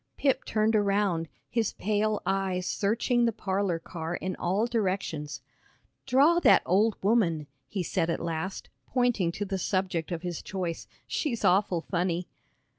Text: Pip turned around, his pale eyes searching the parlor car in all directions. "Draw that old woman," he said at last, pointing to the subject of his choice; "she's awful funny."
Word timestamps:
Pip 0.17 0.45
turned 0.45 0.75
around, 0.75 1.27
his 1.47 1.73
pale 1.73 2.23
eyes 2.25 2.65
searching 2.65 3.25
the 3.25 3.31
parlor 3.31 3.77
car 3.77 4.15
in 4.15 4.35
all 4.37 4.65
directions. 4.65 5.41
"Draw 6.07 6.39
that 6.39 6.63
old 6.65 6.95
woman," 7.03 7.45
he 7.67 7.83
said 7.83 8.09
at 8.09 8.19
last, 8.19 8.71
pointing 8.87 9.31
to 9.33 9.45
the 9.45 9.59
subject 9.59 10.11
of 10.11 10.23
his 10.23 10.41
choice; 10.41 10.87
"she's 11.05 11.45
awful 11.45 11.81
funny." 11.81 12.27